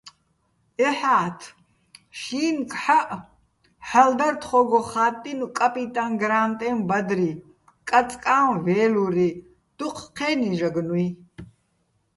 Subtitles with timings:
[0.87, 1.39] ეჰ̦ათ
[2.21, 3.09] შინგჰ̦აჸ
[3.87, 7.29] ჰ̦ალო̆ დარ თხო́გო ხა́ტტინო̆ "კაპიტაჼ გრა́ნტეჼ ბადრი",
[7.89, 9.29] "კაწკაჼ ვე́ლური",
[9.77, 11.05] დუჴ ჴე́ნი ჟაგნუჲ.